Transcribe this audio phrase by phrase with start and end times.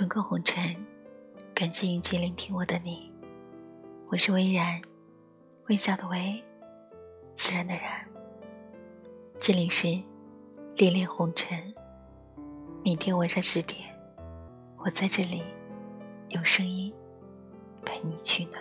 [0.00, 0.74] 滚滚红尘，
[1.54, 3.12] 感谢遇见聆听我的你。
[4.06, 4.80] 我是微然，
[5.68, 6.42] 微笑的微，
[7.36, 8.02] 自然的然。
[9.38, 9.88] 这里是
[10.74, 11.74] 恋恋红尘。
[12.82, 13.94] 明天晚上十点，
[14.78, 15.42] 我在这里
[16.30, 16.90] 用声音
[17.84, 18.58] 陪你取暖。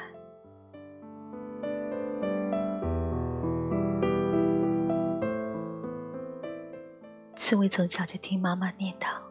[7.38, 9.29] 刺猬从小就听妈妈念叨。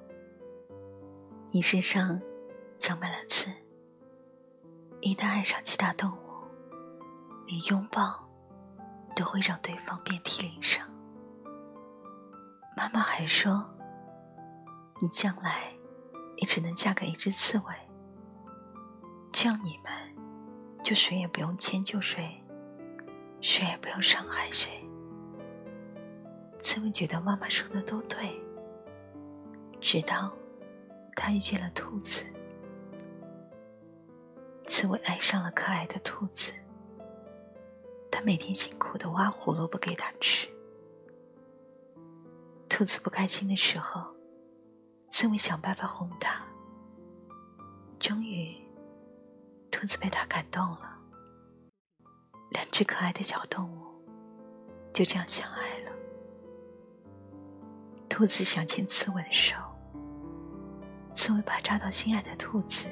[1.51, 2.20] 你身上
[2.79, 3.51] 长满了刺，
[5.01, 6.19] 一旦爱上其他动物，
[7.47, 8.29] 连拥抱
[9.16, 10.87] 都会让对方遍体鳞伤。
[12.77, 13.65] 妈妈还说，
[15.01, 15.73] 你将来
[16.37, 17.74] 也只能嫁给一只刺猬，
[19.33, 19.91] 这样你们
[20.85, 22.45] 就谁也不用迁就谁，
[23.41, 24.87] 谁也不用伤害谁。
[26.60, 28.38] 刺猬觉得妈妈说的都对，
[29.80, 30.30] 直到。
[31.21, 32.24] 他遇见了兔子，
[34.69, 36.52] 刺猬爱上了可爱的兔子。
[38.09, 40.49] 他每天辛苦的挖胡萝卜给它吃。
[42.69, 44.15] 兔子不开心的时候，
[45.11, 46.41] 刺猬想办法哄它。
[47.99, 48.57] 终于，
[49.73, 50.96] 兔子被他感动了。
[52.51, 53.87] 两只可爱的小动物
[54.95, 55.93] 就这样相爱了。
[58.09, 59.57] 兔子想牵刺猬的手。
[61.29, 62.87] 刺猬怕扎到心爱的兔子，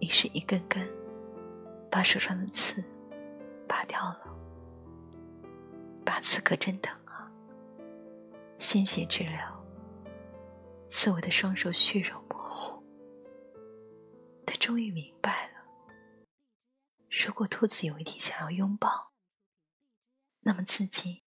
[0.00, 0.88] 于是一根根
[1.90, 2.82] 把手上的刺
[3.68, 4.34] 拔掉了。
[6.02, 7.30] 拔刺可真疼啊！
[8.58, 9.38] 鲜血直流，
[10.88, 12.82] 刺猬的双手血肉模糊。
[14.46, 15.66] 他终于明白了：
[17.10, 19.12] 如果兔子有一天想要拥抱，
[20.40, 21.22] 那么自己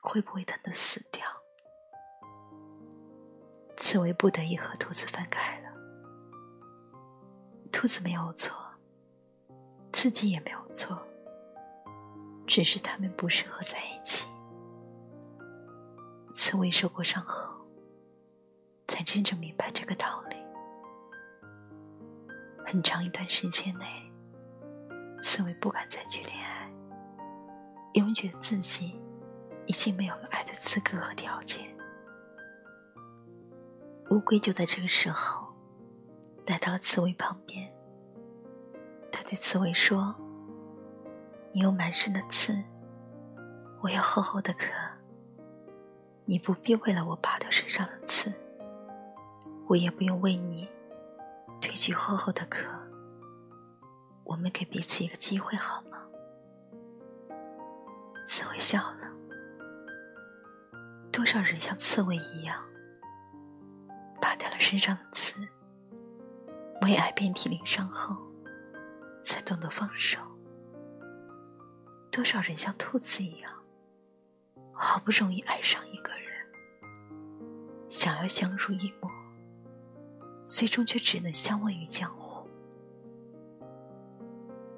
[0.00, 1.41] 会不会疼得死掉？
[3.92, 5.68] 刺猬不得已和兔子分开了。
[7.70, 8.56] 兔子没有错，
[9.92, 10.98] 自己也没有错，
[12.46, 14.26] 只是他们不适合在一起。
[16.34, 17.52] 刺猬受过伤后，
[18.88, 20.36] 才真正明白这个道理。
[22.64, 23.84] 很长一段时间内，
[25.22, 26.72] 刺猬不敢再去恋爱，
[27.92, 28.98] 因为觉得自己
[29.66, 31.70] 已经没有了爱的资格和条件。
[34.12, 35.48] 乌龟就在这个时候
[36.46, 37.72] 来到了刺猬旁边。
[39.10, 40.14] 他对刺猬说
[41.50, 42.54] ：“你有满身的刺，
[43.80, 44.66] 我有厚厚的壳。
[46.26, 48.30] 你不必为了我拔掉身上的刺，
[49.66, 50.68] 我也不用为你
[51.58, 52.68] 褪去厚厚的壳。
[54.24, 55.96] 我们给彼此一个机会好吗？”
[58.28, 59.10] 刺猬笑了。
[61.10, 62.62] 多少人像刺猬一样？
[64.72, 65.34] 身上的刺，
[66.80, 68.16] 为爱遍体鳞伤后，
[69.22, 70.18] 才懂得放手。
[72.10, 73.52] 多少人像兔子一样，
[74.72, 76.90] 好不容易爱上一个人，
[77.90, 79.10] 想要相濡以沫，
[80.42, 82.48] 最终却只能相忘于江湖。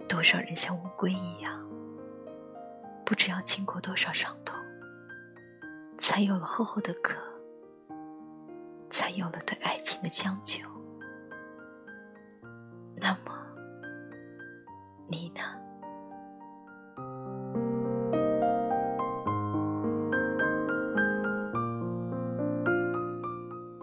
[0.09, 1.65] 多少人像乌龟一样，
[3.07, 4.59] 不知要经过多少伤痛，
[5.99, 7.15] 才有了厚厚的壳。
[9.17, 10.61] 有了对爱情的将就。
[12.97, 13.33] 那么，
[15.09, 15.41] 你呢？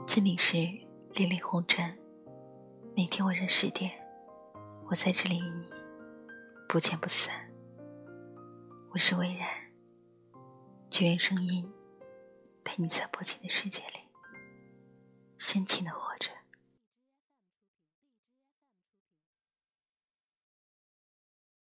[0.06, 0.58] 这里是
[1.14, 1.98] 恋恋红尘，
[2.96, 3.92] 每天晚上十点，
[4.88, 5.66] 我在这里与你
[6.68, 7.34] 不见不散。
[8.90, 9.48] 我是微然，
[10.90, 11.72] 只愿声音
[12.66, 14.11] 陪你在薄情的世界里。
[15.52, 16.30] 深情的活着。